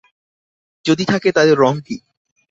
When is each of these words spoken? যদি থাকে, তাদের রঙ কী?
যদি 0.85 1.03
থাকে, 1.05 1.29
তাদের 1.31 1.55
রঙ 1.57 1.75
কী? 1.79 1.95